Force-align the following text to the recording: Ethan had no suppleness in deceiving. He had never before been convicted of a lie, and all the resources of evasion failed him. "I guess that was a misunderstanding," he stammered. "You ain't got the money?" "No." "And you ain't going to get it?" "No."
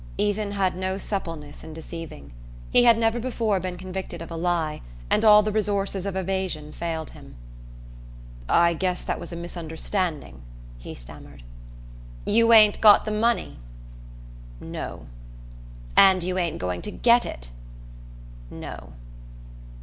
Ethan 0.17 0.53
had 0.53 0.75
no 0.75 0.97
suppleness 0.97 1.63
in 1.63 1.75
deceiving. 1.75 2.33
He 2.71 2.85
had 2.85 2.97
never 2.97 3.19
before 3.19 3.59
been 3.59 3.77
convicted 3.77 4.19
of 4.19 4.31
a 4.31 4.35
lie, 4.35 4.81
and 5.11 5.23
all 5.23 5.43
the 5.43 5.51
resources 5.51 6.07
of 6.07 6.15
evasion 6.15 6.71
failed 6.71 7.11
him. 7.11 7.35
"I 8.49 8.73
guess 8.73 9.03
that 9.03 9.19
was 9.19 9.31
a 9.31 9.35
misunderstanding," 9.35 10.41
he 10.79 10.95
stammered. 10.95 11.43
"You 12.25 12.51
ain't 12.51 12.81
got 12.81 13.05
the 13.05 13.11
money?" 13.11 13.59
"No." 14.59 15.05
"And 15.95 16.23
you 16.23 16.35
ain't 16.39 16.57
going 16.57 16.81
to 16.81 16.91
get 16.91 17.23
it?" 17.23 17.49
"No." 18.49 18.93